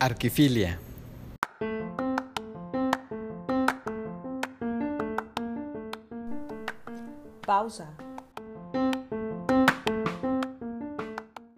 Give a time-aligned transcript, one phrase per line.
[0.00, 0.78] Arquifilia.
[7.44, 7.92] Pausa.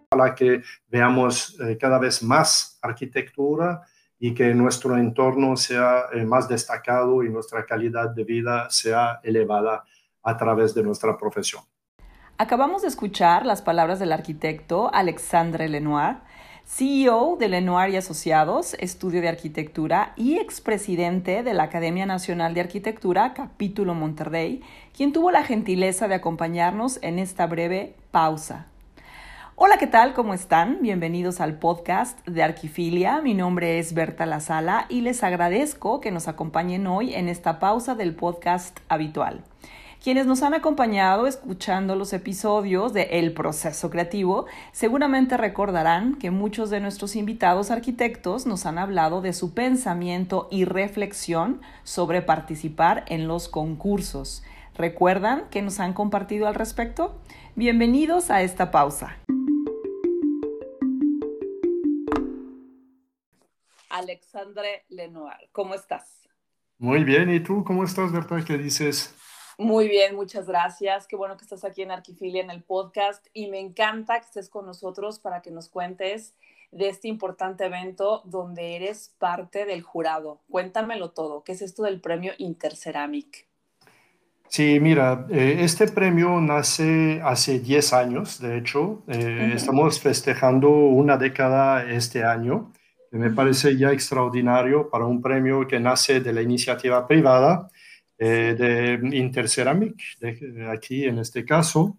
[0.09, 3.81] Para que veamos eh, cada vez más arquitectura
[4.17, 9.83] y que nuestro entorno sea eh, más destacado y nuestra calidad de vida sea elevada
[10.23, 11.63] a través de nuestra profesión.
[12.39, 16.21] Acabamos de escuchar las palabras del arquitecto Alexandre Lenoir,
[16.73, 22.61] CEO de Lenoir y Asociados, Estudio de Arquitectura y expresidente de la Academia Nacional de
[22.61, 24.61] Arquitectura, capítulo Monterrey,
[24.95, 28.67] quien tuvo la gentileza de acompañarnos en esta breve pausa.
[29.57, 30.13] Hola, ¿qué tal?
[30.13, 30.77] ¿Cómo están?
[30.81, 33.19] Bienvenidos al podcast de Arquifilia.
[33.21, 37.95] Mi nombre es Berta Lazala y les agradezco que nos acompañen hoy en esta pausa
[37.95, 39.43] del podcast habitual.
[40.03, 46.71] Quienes nos han acompañado escuchando los episodios de El proceso creativo seguramente recordarán que muchos
[46.71, 53.27] de nuestros invitados arquitectos nos han hablado de su pensamiento y reflexión sobre participar en
[53.27, 54.43] los concursos.
[54.73, 57.21] ¿Recuerdan que nos han compartido al respecto?
[57.55, 59.19] Bienvenidos a esta pausa.
[63.91, 66.27] Alexandre Lenoir, ¿cómo estás?
[66.79, 68.43] Muy bien, ¿y tú cómo estás, Berta?
[68.43, 69.15] ¿Qué dices?
[69.61, 71.05] Muy bien, muchas gracias.
[71.05, 74.49] Qué bueno que estás aquí en Arquifilia en el podcast y me encanta que estés
[74.49, 76.33] con nosotros para que nos cuentes
[76.71, 80.39] de este importante evento donde eres parte del jurado.
[80.49, 81.43] Cuéntamelo todo.
[81.43, 83.45] ¿Qué es esto del premio Interceramic?
[84.47, 89.03] Sí, mira, eh, este premio nace hace 10 años, de hecho.
[89.09, 92.71] Eh, estamos festejando una década este año,
[93.11, 97.69] que me parece ya extraordinario para un premio que nace de la iniciativa privada
[98.23, 101.97] eh, de Interceramic, de, aquí en este caso.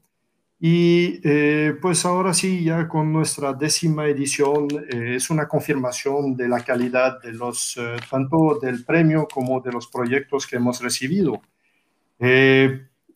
[0.60, 6.46] Y eh, pues ahora sí, ya con nuestra décima edición, eh, es una confirmación de
[6.46, 7.76] la calidad de los,
[8.08, 11.42] tanto del premio como de los proyectos que hemos recibido.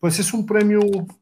[0.00, 0.80] pues es un premio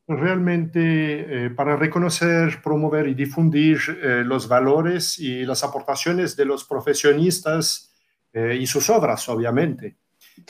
[0.09, 3.79] realmente para reconocer, promover y difundir
[4.25, 7.93] los valores y las aportaciones de los profesionistas
[8.33, 9.97] y sus obras, obviamente.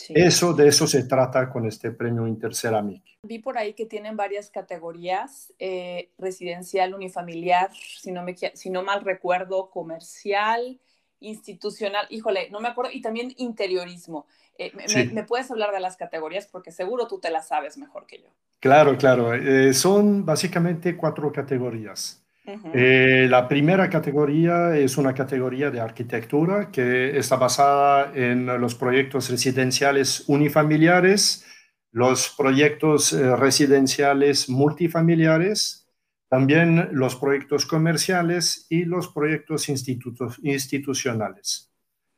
[0.09, 3.03] Eso, de eso se trata con este premio Interceramic.
[3.23, 8.83] Vi por ahí que tienen varias categorías, eh, residencial, unifamiliar, si no, me, si no
[8.83, 10.81] mal recuerdo, comercial,
[11.21, 14.27] institucional, híjole, no me acuerdo, y también interiorismo.
[14.59, 14.73] Eh,
[15.13, 16.47] me, puedes hablar de las categorías?
[16.47, 18.29] Porque seguro tú te las sabes mejor que yo.
[18.61, 19.35] Claro, claro.
[19.35, 22.24] Eh, son básicamente cuatro categorías.
[22.47, 29.31] Eh, la primera categoría es una categoría de arquitectura que está basada en los proyectos
[29.31, 31.47] residenciales unifamiliares,
[31.91, 35.89] los proyectos eh, residenciales multifamiliares,
[36.29, 41.71] también los proyectos comerciales y los proyectos institucionales.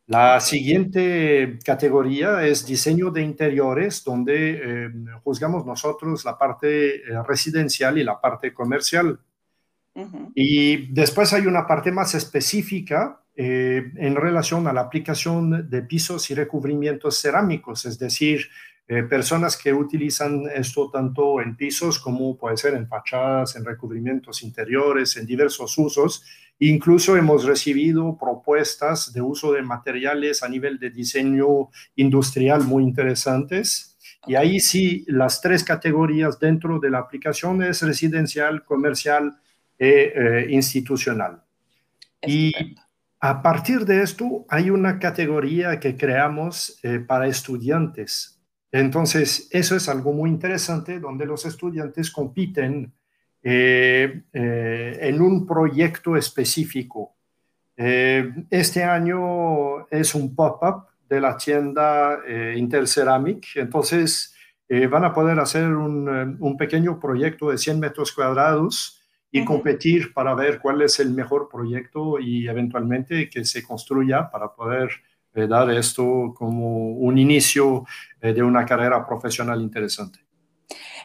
[0.08, 4.90] La siguiente categoría es diseño de interiores, donde eh,
[5.22, 9.20] juzgamos nosotros la parte residencial y la parte comercial.
[10.34, 16.30] Y después hay una parte más específica eh, en relación a la aplicación de pisos
[16.30, 18.46] y recubrimientos cerámicos, es decir,
[18.88, 24.42] eh, personas que utilizan esto tanto en pisos como puede ser en fachadas, en recubrimientos
[24.42, 26.22] interiores, en diversos usos.
[26.60, 33.98] Incluso hemos recibido propuestas de uso de materiales a nivel de diseño industrial muy interesantes.
[34.26, 39.36] Y ahí sí, las tres categorías dentro de la aplicación es residencial, comercial
[39.78, 41.42] e, eh, institucional.
[42.26, 42.50] Y
[43.20, 48.40] a partir de esto hay una categoría que creamos eh, para estudiantes.
[48.72, 52.90] Entonces, eso es algo muy interesante donde los estudiantes compiten
[53.42, 57.14] eh, en un proyecto específico.
[57.76, 62.18] este año es un pop-up de la tienda
[62.56, 63.56] Interceramic.
[63.56, 64.34] Entonces,
[64.90, 68.95] van a poder hacer un, un, pequeño proyecto de 100 metros cuadrados
[69.36, 74.52] y competir para ver cuál es el mejor proyecto y eventualmente que se construya para
[74.52, 74.90] poder
[75.34, 77.84] eh, dar esto como un inicio
[78.22, 80.20] eh, de una carrera profesional interesante.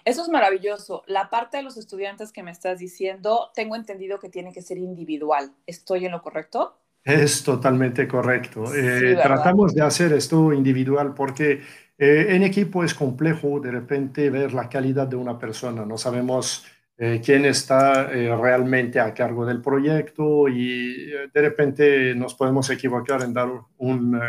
[0.06, 1.04] Eso es maravilloso.
[1.06, 4.78] La parte de los estudiantes que me estás diciendo, tengo entendido que tiene que ser
[4.78, 5.52] individual.
[5.68, 6.80] ¿Estoy en lo correcto?
[7.04, 8.74] Es totalmente correcto.
[8.74, 11.62] Eh, tratamos de hacer esto individual porque
[11.98, 15.86] en equipo es complejo de repente ver la calidad de una persona.
[15.86, 16.66] No sabemos
[17.02, 22.70] eh, quién está eh, realmente a cargo del proyecto y eh, de repente nos podemos
[22.70, 23.50] equivocar en dar
[23.80, 24.22] un,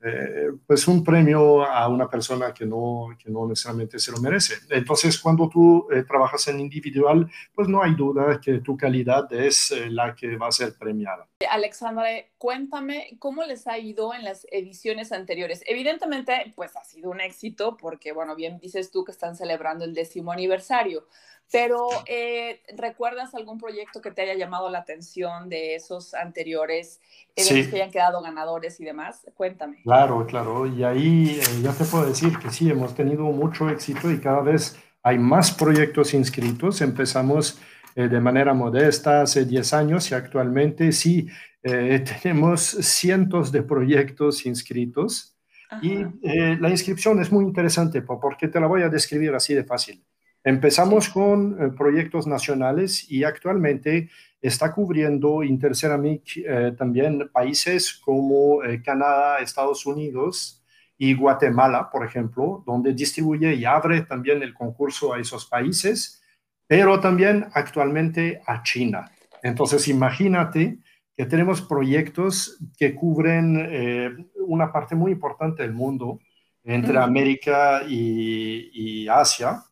[0.00, 4.54] eh, pues un premio a una persona que no, que no necesariamente se lo merece.
[4.70, 9.72] Entonces, cuando tú eh, trabajas en individual, pues no hay duda que tu calidad es
[9.72, 11.26] eh, la que va a ser premiada.
[11.50, 12.06] Alexandra,
[12.38, 15.64] cuéntame cómo les ha ido en las ediciones anteriores.
[15.66, 19.94] Evidentemente, pues ha sido un éxito porque, bueno, bien dices tú que están celebrando el
[19.94, 21.08] décimo aniversario,
[21.50, 27.00] pero eh, ¿recuerdas algún proyecto que te haya llamado la atención de esos anteriores
[27.34, 29.26] eventos que hayan quedado ganadores y demás?
[29.34, 29.80] Cuéntame.
[29.82, 30.66] Claro, claro.
[30.66, 34.42] Y ahí eh, ya te puedo decir que sí, hemos tenido mucho éxito y cada
[34.42, 36.82] vez hay más proyectos inscritos.
[36.82, 37.58] Empezamos
[37.94, 41.28] eh, de manera modesta hace 10 años y actualmente sí
[41.62, 45.34] tenemos cientos de proyectos inscritos.
[45.82, 50.02] Y la inscripción es muy interesante porque te la voy a describir así de fácil.
[50.48, 54.08] Empezamos con eh, proyectos nacionales y actualmente
[54.40, 60.64] está cubriendo Interceramic eh, también países como eh, Canadá, Estados Unidos
[60.96, 66.22] y Guatemala, por ejemplo, donde distribuye y abre también el concurso a esos países,
[66.66, 69.04] pero también actualmente a China.
[69.42, 70.78] Entonces, imagínate
[71.14, 76.20] que tenemos proyectos que cubren una parte muy importante del mundo
[76.64, 79.62] entre América y Asia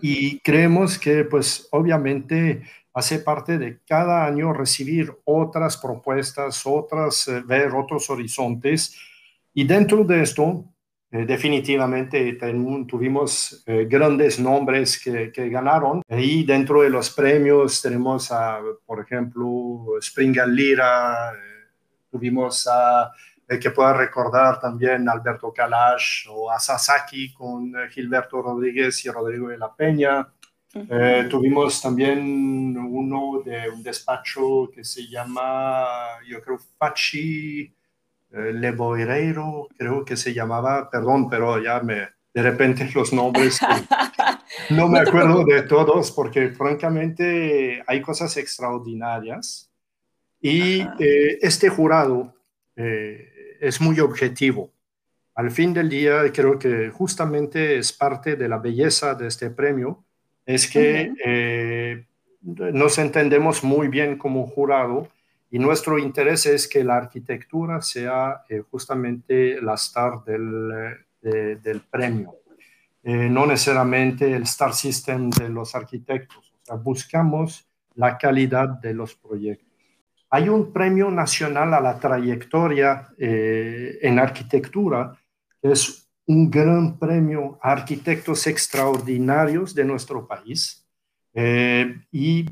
[0.00, 2.62] y creemos que pues obviamente
[2.94, 8.96] hace parte de cada año recibir otras propuestas, otras, eh, ver otros horizontes.
[9.54, 10.64] Y dentro de esto,
[11.10, 12.38] eh, definitivamente
[12.86, 16.02] tuvimos eh, grandes nombres que, que, ganaron.
[16.08, 21.32] Y dentro de los premios tenemos a, por ejemplo, Springer Lira,
[22.10, 23.10] tuvimos a
[23.58, 29.48] que pueda recordar también Alberto Kalash o a Sasaki con eh, Gilberto Rodríguez y Rodrigo
[29.48, 30.28] de la Peña.
[30.74, 35.84] Eh, tuvimos también uno de un despacho que se llama,
[36.26, 37.60] yo creo, Pachi
[38.30, 43.60] eh, Leboireiro, creo que se llamaba, perdón, pero ya me, de repente los nombres,
[44.70, 49.68] no me acuerdo de todos porque francamente hay cosas extraordinarias.
[50.40, 52.34] Y este jurado,
[53.62, 54.72] es muy objetivo.
[55.36, 60.04] Al fin del día, creo que justamente es parte de la belleza de este premio,
[60.44, 62.04] es que eh,
[62.42, 65.08] nos entendemos muy bien como jurado
[65.48, 72.34] y nuestro interés es que la arquitectura sea eh, justamente la star del, del premio,
[73.04, 76.52] eh, no necesariamente el star system de los arquitectos.
[76.62, 79.71] O sea, buscamos la calidad de los proyectos.
[80.34, 85.14] Hay un premio nacional a la trayectoria eh, en arquitectura,
[85.60, 90.88] que es un gran premio a arquitectos extraordinarios de nuestro país.
[91.34, 92.46] Eh, y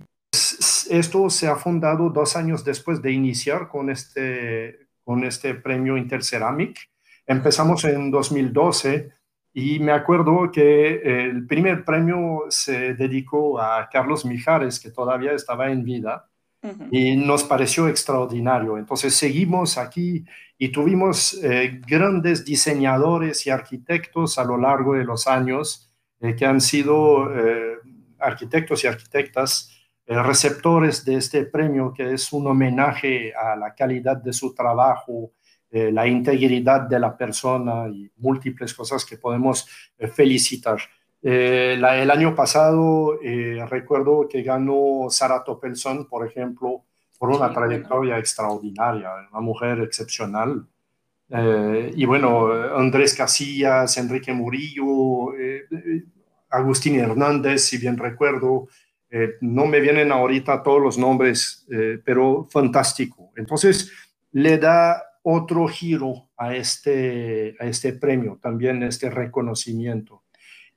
[0.90, 6.78] esto se ha fundado dos años después de iniciar con este, con este premio Interceramic.
[7.26, 9.10] Empezamos en 2012
[9.54, 15.70] y me acuerdo que el primer premio se dedicó a Carlos Mijares, que todavía estaba
[15.70, 16.29] en vida
[16.90, 18.76] y nos pareció extraordinario.
[18.76, 20.24] Entonces seguimos aquí
[20.58, 25.90] y tuvimos eh, grandes diseñadores y arquitectos a lo largo de los años
[26.20, 27.78] eh, que han sido eh,
[28.18, 29.76] arquitectos y arquitectas
[30.06, 35.30] receptores de este premio que es un homenaje a la calidad de su trabajo,
[35.70, 39.68] la integridad de la persona y múltiples cosas que podemos
[40.12, 40.80] felicitar.
[41.22, 46.84] Eh, el año pasado eh, recuerdo que ganó Sara Topelson, por ejemplo,
[47.18, 50.66] por una trayectoria extraordinaria, una mujer excepcional.
[51.28, 55.34] Eh, y bueno, Andrés Casillas, Enrique Murillo,
[56.48, 58.68] Agustín Hernández, si bien recuerdo,
[59.42, 61.66] no me vienen ahorita todos los nombres,
[62.04, 63.32] pero fantástico.
[63.36, 63.92] Entonces,
[64.32, 70.19] le da otro giro a este, a este premio, también este reconocimiento.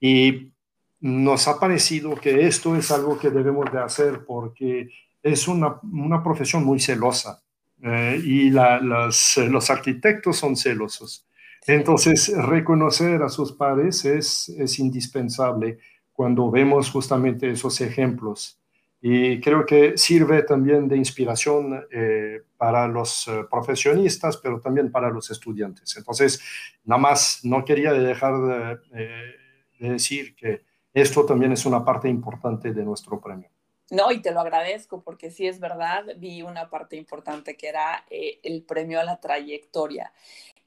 [0.06, 0.52] Y
[1.00, 4.90] nos ha parecido que esto es algo que debemos de hacer porque
[5.22, 7.42] es una, una profesión muy celosa
[7.82, 11.26] eh, y los arquitectos son celosos.
[11.66, 15.80] Entonces, reconocer a sus pares es, es indispensable
[16.12, 18.60] cuando vemos justamente esos ejemplos.
[19.02, 25.10] Y creo que sirve también de inspiración eh, para los eh, profesionistas, pero también para
[25.10, 25.96] los estudiantes.
[25.96, 26.42] Entonces,
[26.84, 29.43] nada más, no quería dejar de
[29.90, 30.62] decir que
[30.94, 33.50] esto también es una parte importante de nuestro premio.
[33.90, 38.06] No, y te lo agradezco porque sí es verdad, vi una parte importante que era
[38.10, 40.12] eh, el premio a la trayectoria.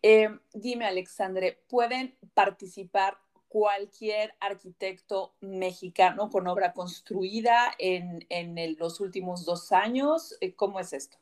[0.03, 3.19] Eh, dime, Alexandre, ¿pueden participar
[3.49, 10.37] cualquier arquitecto mexicano con obra construida en, en los últimos dos años?
[10.41, 11.17] Eh, ¿Cómo es esto?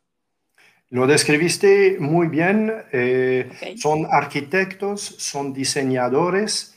[0.90, 2.70] Lo describiste muy bien.
[3.76, 6.73] Son arquitectos, son diseñadores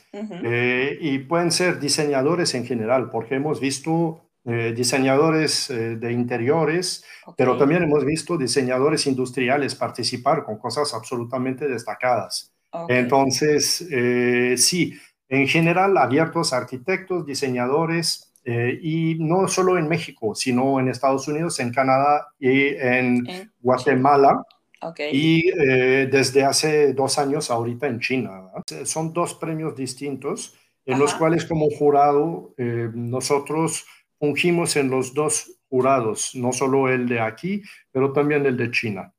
[1.00, 7.04] y pueden ser diseñadores en general, porque hemos visto diseñadores de interiores,
[7.36, 12.52] pero también hemos visto diseñadores industriales participar con cosas absolutamente destacadas.
[12.88, 13.86] Entonces,
[14.56, 14.94] sí,
[15.28, 21.28] en general abiertos a arquitectos, diseñadores, eh, y no solo en México, sino en Estados
[21.28, 24.42] Unidos, en Canadá y en Guatemala.
[25.12, 28.47] Y eh, desde hace dos años ahorita en China.
[28.84, 33.84] Son dos premios distintos en los cuales como jurado eh, nosotros
[34.18, 39.14] fungimos en los dos jurados, no solo el de aquí, pero también el de China.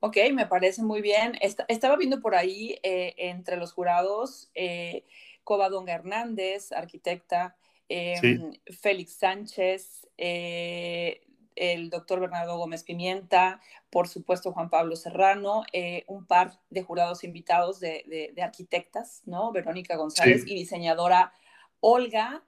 [0.00, 1.38] Ok, me parece muy bien.
[1.68, 5.04] estaba viendo por ahí eh, entre los jurados eh,
[5.44, 7.56] Covadonga Hernández, arquitecta,
[7.88, 11.20] em, Félix Sánchez, eh,
[11.56, 17.24] el doctor Bernardo Gómez Pimienta, por supuesto Juan Pablo Serrano, eh, un par de jurados
[17.24, 19.52] invitados de, arquitectas, ¿no?
[19.52, 21.32] Verónica González y diseñadora
[21.80, 22.42] Olga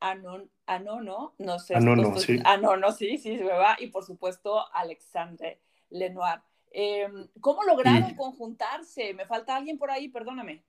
[0.00, 1.74] Anon, Anono, no sé.
[1.74, 2.40] Anono, sí.
[2.44, 3.76] Anono, sí, sí, se me va.
[3.78, 6.40] Y por supuesto Alexandre Lenoir.
[6.70, 9.14] Em, ¿Cómo lograron conjuntarse?
[9.14, 10.62] Me falta alguien por ahí, perdóname.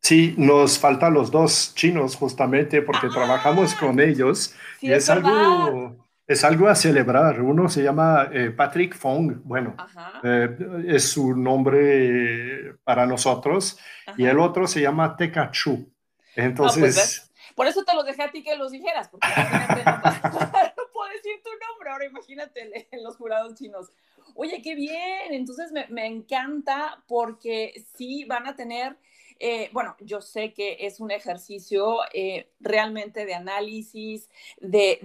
[0.00, 5.96] Sí, nos faltan los dos chinos justamente porque trabajamos ah, con ellos y es, algo,
[6.26, 7.40] es algo a celebrar.
[7.40, 9.76] Uno se llama eh, Patrick Fong, bueno,
[10.22, 10.56] eh,
[10.86, 13.78] es su nombre para nosotros,
[14.16, 15.92] y el otro se llama Teka Chu.
[16.34, 17.32] Pues, Entonces...
[17.54, 21.50] por eso te los dejé a ti que los dijeras, porque no, puedo decir tu
[21.50, 23.90] nombre, ahora imagínate en los jurados chinos.
[24.34, 28.96] Oye, qué bien, entonces me, me encanta porque sí van a tener
[29.38, 34.98] eh, bueno, yo sé que es un ejercicio eh, realmente de análisis, de,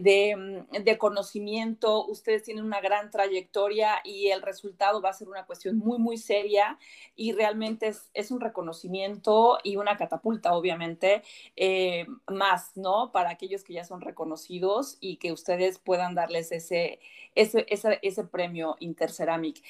[0.71, 2.05] mm, de, conocimiento.
[2.07, 6.17] Ustedes tienen una gran trayectoria y el resultado va a ser una cuestión muy, muy
[6.17, 6.77] seria
[7.15, 11.23] y realmente es, es un reconocimiento y una catapulta, obviamente,
[11.55, 13.11] eh, más, ¿no?
[13.11, 16.99] Para aquellos que ya son reconocidos y que ustedes puedan darles ese,
[17.35, 19.61] ese, ese, ese premio Interceramic.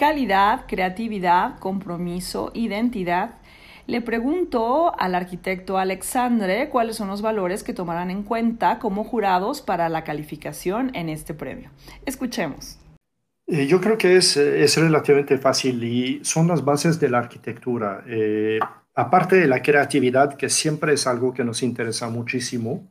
[0.00, 3.34] Calidad, creatividad, compromiso, identidad.
[3.86, 9.60] Le preguntó al arquitecto Alexandre cuáles son los valores que tomarán en cuenta como jurados
[9.60, 11.68] para la calificación en este premio.
[12.06, 12.78] Escuchemos.
[13.46, 18.02] Eh, yo creo que es, es, relativamente fácil y son las bases de la arquitectura.
[18.06, 18.58] Eh,
[18.94, 22.90] aparte de la creatividad, que siempre es algo que nos interesa muchísimo,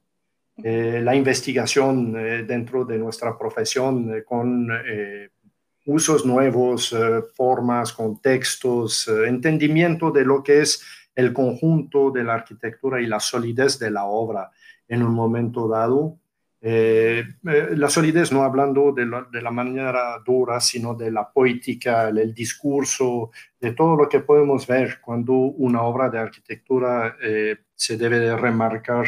[0.64, 2.14] eh, la investigación
[2.46, 4.68] dentro de nuestra profesión con
[5.90, 10.84] usos nuevos, eh, formas, contextos, eh, entendimiento de lo que es
[11.16, 14.52] el conjunto de la arquitectura y la solidez de la obra
[14.88, 16.20] en un momento dado.
[16.62, 23.32] Eh, la solidez no hablando de la, manera dura, sino de la poética, el, discurso,
[23.60, 27.16] de todo lo que podemos ver cuando una obra de arquitectura
[27.76, 29.06] se debe de remarcar.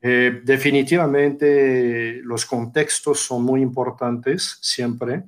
[0.00, 5.24] definitivamente los contextos son muy importantes siempre.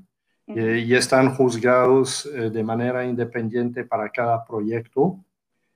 [0.48, 5.18] Eh, y están juzgados eh, de manera independiente para cada proyecto.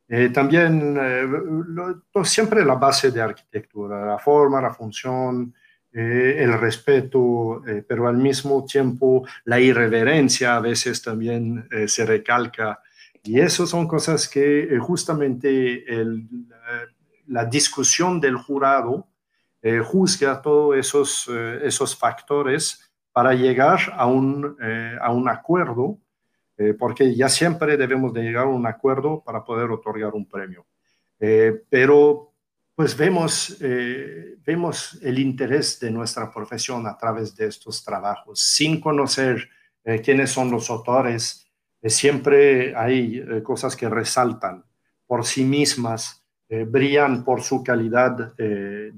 [0.09, 0.97] Eh, también
[2.25, 5.55] siempre la base de arquitectura, la forma, la función,
[5.93, 12.81] el respeto, pero al mismo tiempo la irreverencia a veces también se recalca.
[13.25, 15.85] Y eso son cosas que justamente
[17.27, 19.09] la discusión del jurado
[19.85, 21.29] juzga todos esos,
[21.63, 25.99] esos factores para llegar a un, eh, a un acuerdo,
[26.57, 30.67] eh, porque ya siempre debemos de llegar a un acuerdo para poder otorgar un premio.
[31.19, 32.29] Eh, pero
[32.75, 39.51] pues vemos, vemos el interés de nuestra profesión a través de estos trabajos, sin conocer
[40.03, 41.47] quiénes son los autores.
[41.85, 44.65] siempre hay cosas que resaltan
[45.07, 48.93] por sí mismas, brillan por su calidad de,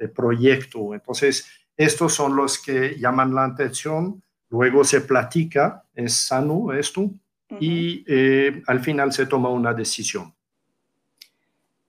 [0.00, 0.94] de proyecto.
[0.94, 7.10] Entonces, estos son los que llaman la atención, luego se platica, es sano esto,
[7.58, 10.34] y eh, al final se toma una decisión.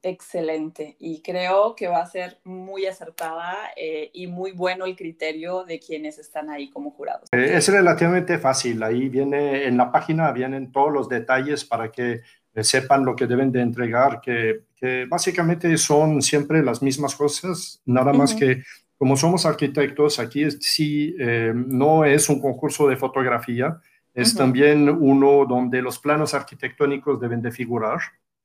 [0.01, 0.95] Excelente.
[0.98, 5.79] Y creo que va a ser muy acertada eh, y muy bueno el criterio de
[5.79, 7.27] quienes están ahí como jurados.
[7.33, 8.81] Eh, es relativamente fácil.
[8.83, 12.21] Ahí viene, en la página vienen todos los detalles para que
[12.55, 14.62] sepan lo que deben de entregar, que,
[15.07, 18.63] básicamente son siempre las mismas cosas, nada más que
[19.01, 23.81] como somos arquitectos, aquí sí eh, no es un concurso de fotografía,
[24.13, 28.00] es también uno donde los planos arquitectónicos deben de figurar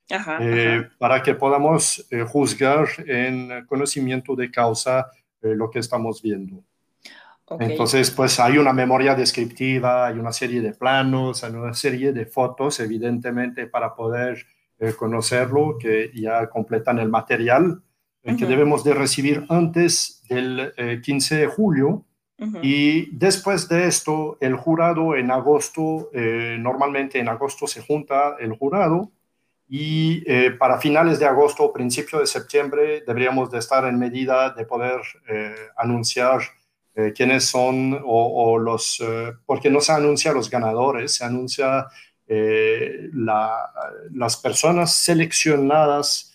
[0.09, 5.11] eh, para que podamos eh, juzgar en conocimiento de causa
[5.43, 6.65] lo que estamos viendo.
[7.61, 12.25] Entonces, pues hay una memoria descriptiva, hay una serie de planos, hay una serie de
[12.25, 14.47] fotos, evidentemente, para poder
[14.99, 17.83] conocerlo, que ya completan el material
[18.35, 22.05] que debemos de recibir antes del 15 de julio.
[22.63, 28.53] Y después de esto, el jurado en agosto, eh, normalmente en agosto se junta el
[28.53, 29.11] jurado.
[29.69, 34.51] Y eh, para finales de agosto o principio de septiembre deberíamos de estar en medida
[34.51, 36.41] de poder eh, anunciar
[37.15, 39.05] quiénes son o, los,
[39.45, 41.89] porque no se anuncia los ganadores, se anuncia
[43.13, 46.35] las personas seleccionadas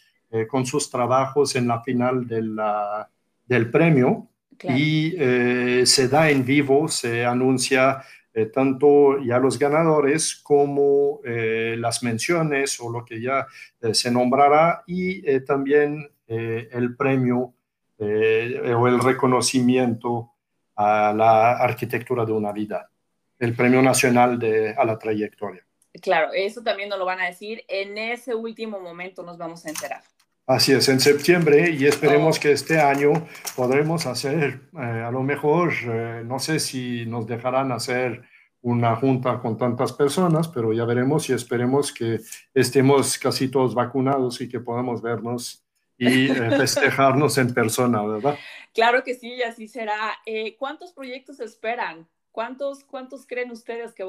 [0.50, 4.32] con sus trabajos en la final del premio
[4.64, 11.76] y eh, se da en vivo, se anuncia eh, tanto ya los ganadores como eh,
[11.78, 13.48] las menciones o lo que ya
[13.92, 17.54] se nombrará y también el premio
[17.98, 20.32] o el reconocimiento
[20.76, 22.90] a la arquitectura de una vida,
[23.38, 25.66] el premio nacional de, a la trayectoria.
[26.02, 27.66] Claro, eso también nos lo van a decir.
[27.68, 30.02] En ese último momento nos vamos a enterar.
[30.48, 35.72] Así es, en septiembre y esperemos que este año podremos hacer, eh, a lo mejor,
[35.84, 38.24] eh, no sé si nos dejarán hacer
[38.62, 42.20] una junta con tantas personas, pero ya veremos y esperemos que
[42.54, 45.64] estemos casi todos vacunados y que podamos vernos
[45.98, 48.38] y eh, festejarnos en persona, ¿verdad?
[48.74, 50.18] Claro que sí, y así será.
[50.58, 52.08] ¿Cuántos proyectos esperan?
[52.32, 54.04] ¿Cuántos, cuántos creen ustedes que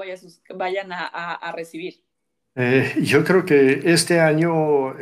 [0.55, 2.03] vayan a, a recibir?
[3.01, 4.95] yo creo que este año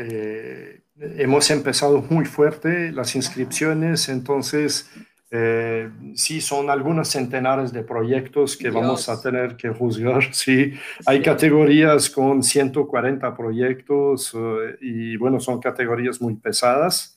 [1.00, 4.90] hemos empezado muy fuerte las inscripciones, entonces
[5.32, 10.22] eh, sí son algunos centenares de proyectos que vamos a tener que juzgar.
[10.32, 10.72] Sí,
[11.06, 17.16] hay categorías con 140 proyectos eh, y bueno, son categorías muy pesadas.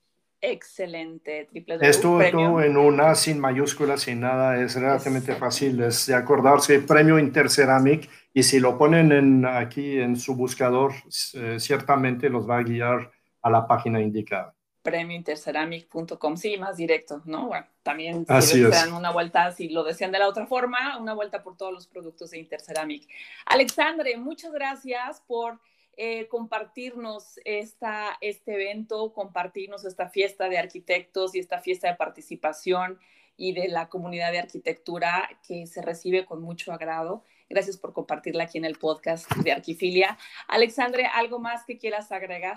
[0.44, 6.80] Excelente, triple Esto en una, sin mayúsculas, sin nada, es relativamente fácil es de acordarse.
[6.80, 10.94] Premio Interceramic, y si lo ponen en, aquí en su buscador,
[11.34, 14.52] eh, ciertamente los va a guiar a la página indicada.
[14.82, 17.46] Premiointerceramic.com, sí, más directo, ¿no?
[17.46, 21.44] Bueno, también si dan una vuelta, si lo desean de la otra forma, una vuelta
[21.44, 23.08] por todos los productos de Interceramic.
[23.46, 25.60] Alexandre, muchas gracias por
[25.98, 32.98] eh, compartirnos esta, este evento, compartirnos esta fiesta de arquitectos y esta fiesta de participación
[33.36, 37.24] y de la comunidad de arquitectura que se recibe con mucho agrado.
[37.50, 40.16] Gracias por compartirla aquí en el podcast de Arquifilia.
[40.48, 42.56] Alexandre, ¿algo más que quieras agregar?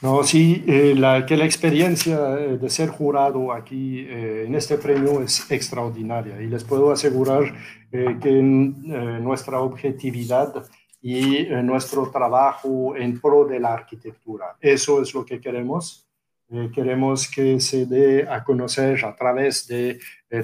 [0.00, 5.20] No, sí, eh, la, que la experiencia eh, de ser jurado aquí en este premio
[5.20, 7.54] es extraordinaria y les puedo asegurar
[7.90, 10.64] que nuestra objetividad
[11.02, 14.56] y eh, nuestro trabajo en pro de la arquitectura.
[14.60, 16.06] Eso es lo que queremos.
[16.48, 19.98] Eh, queremos que se dé a conocer a través de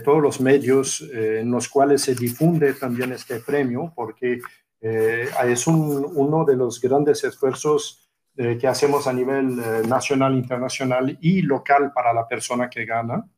[0.04, 4.40] todos los medios eh, en los cuales se difunde también este premio, porque
[4.80, 9.56] es uno de los grandes esfuerzos que hacemos a nivel
[9.88, 13.28] nacional, internacional y local para la persona que gana.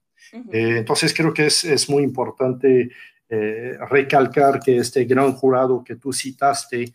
[0.53, 2.91] entonces creo que es, es muy importante
[3.89, 6.93] recalcar que este gran jurado que tú citaste,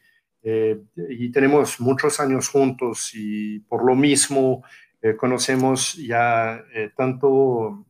[0.47, 0.79] eh,
[1.09, 4.63] y tenemos muchos años juntos y por lo mismo
[5.01, 7.87] eh, conocemos ya eh, tanto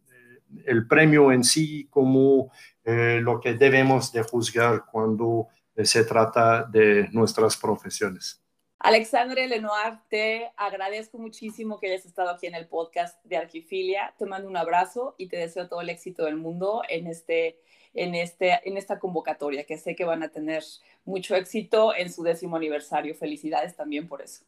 [0.65, 2.49] el premio en sí como
[2.85, 8.44] lo que debemos de juzgar cuando se trata de nuestras profesiones.
[8.85, 14.13] Alexandre Lenoir, te agradezco muchísimo que hayas estado aquí en el podcast de Arquifilia.
[14.19, 17.59] Te mando un abrazo y te deseo todo el éxito del mundo en este
[17.95, 20.63] en, este, en esta convocatoria, que sé que van a tener
[21.03, 23.15] mucho éxito en su décimo aniversario.
[23.15, 24.43] Felicidades también por eso.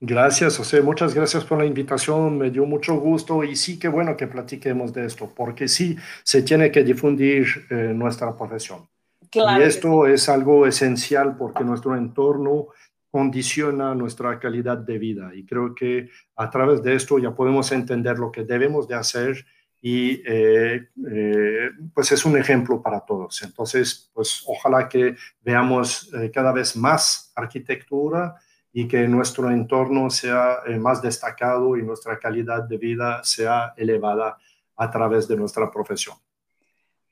[0.00, 0.82] Gracias, José.
[0.82, 2.36] Muchas gracias por la invitación.
[2.36, 6.42] Me dio mucho gusto y sí que bueno que platiquemos de esto, porque sí se
[6.42, 8.88] tiene que difundir eh, nuestra profesión.
[9.32, 12.68] y esto es algo esencial porque nuestro entorno
[13.10, 18.18] condiciona nuestra calidad de vida y creo que a través de esto ya podemos entender
[18.18, 19.44] lo que debemos de hacer
[19.80, 23.42] y eh, eh, pues es un ejemplo para todos.
[23.42, 28.34] Entonces, pues ojalá que veamos eh, cada vez más arquitectura
[28.72, 34.38] y que nuestro entorno sea eh, más destacado y nuestra calidad de vida sea elevada
[34.76, 36.16] a través de nuestra profesión.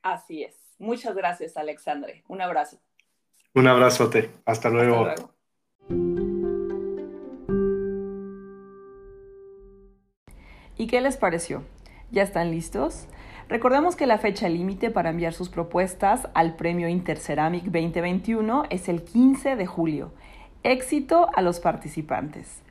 [0.03, 0.55] Así es.
[0.79, 2.23] Muchas gracias, Alexandre.
[2.29, 2.79] Un abrazo.
[3.55, 4.31] Un abrazote.
[4.45, 5.07] Hasta luego.
[5.07, 5.36] Hasta luego.
[10.87, 11.65] ¿Y qué les pareció?
[12.13, 13.09] ¿Ya están listos?
[13.49, 19.03] Recordemos que la fecha límite para enviar sus propuestas al Premio Interceramic 2021 es el
[19.03, 20.13] 15 de julio.
[20.63, 22.63] Éxito a los participantes.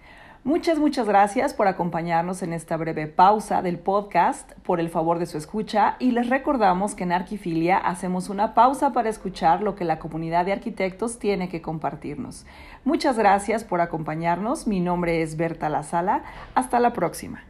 [0.46, 5.26] Muchas, muchas gracias por acompañarnos en esta breve pausa del podcast, por el favor de
[5.26, 9.84] su escucha y les recordamos que en Arquifilia hacemos una pausa para escuchar lo que
[9.84, 12.46] la comunidad de arquitectos tiene que compartirnos.
[12.86, 14.68] Muchas gracias por acompañarnos.
[14.68, 16.24] Mi nombre es Berta La Sala.
[16.54, 17.44] Hasta la próxima.